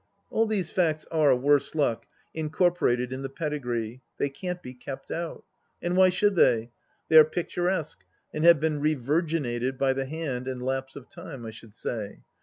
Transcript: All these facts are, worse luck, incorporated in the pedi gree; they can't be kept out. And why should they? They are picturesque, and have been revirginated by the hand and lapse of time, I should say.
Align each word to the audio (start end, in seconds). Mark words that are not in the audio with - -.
All 0.31 0.47
these 0.47 0.71
facts 0.71 1.05
are, 1.11 1.35
worse 1.35 1.75
luck, 1.75 2.07
incorporated 2.33 3.13
in 3.13 3.21
the 3.21 3.29
pedi 3.29 3.61
gree; 3.61 4.01
they 4.17 4.29
can't 4.29 4.59
be 4.59 4.73
kept 4.73 5.11
out. 5.11 5.43
And 5.79 5.95
why 5.95 6.09
should 6.09 6.35
they? 6.35 6.71
They 7.09 7.19
are 7.19 7.23
picturesque, 7.23 8.03
and 8.33 8.43
have 8.43 8.59
been 8.59 8.81
revirginated 8.81 9.77
by 9.77 9.93
the 9.93 10.05
hand 10.07 10.47
and 10.47 10.63
lapse 10.65 10.95
of 10.95 11.07
time, 11.07 11.45
I 11.45 11.51
should 11.51 11.75
say. 11.75 12.23